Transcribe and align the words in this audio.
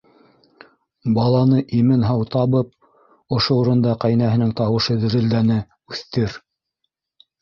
Баланы 1.17 1.59
имен-һау 1.79 2.25
табып,- 2.35 2.71
ошо 3.37 3.57
урында 3.61 3.95
ҡәйнәһенең 4.07 4.55
тауышы 4.63 4.97
дерелдәне,- 5.07 5.59
үҫтер. 5.93 6.39